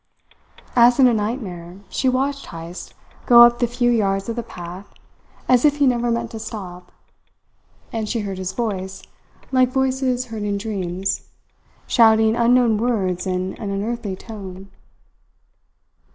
As 0.75 0.97
in 0.99 1.05
a 1.05 1.13
nightmare 1.13 1.79
she 1.87 2.09
watched 2.09 2.47
Heyst 2.47 2.95
go 3.27 3.43
up 3.43 3.59
the 3.59 3.67
few 3.67 3.91
yards 3.91 4.29
of 4.29 4.35
the 4.35 4.41
path 4.41 4.91
as 5.47 5.63
if 5.63 5.77
he 5.77 5.85
never 5.85 6.09
meant 6.09 6.31
to 6.31 6.39
stop; 6.39 6.91
and 7.93 8.09
she 8.09 8.21
heard 8.21 8.39
his 8.39 8.51
voice, 8.51 9.03
like 9.51 9.69
voices 9.69 10.25
heard 10.33 10.41
in 10.41 10.57
dreams, 10.57 11.29
shouting 11.85 12.35
unknown 12.35 12.79
words 12.79 13.27
in 13.27 13.53
an 13.61 13.69
unearthly 13.69 14.15
tone. 14.15 14.71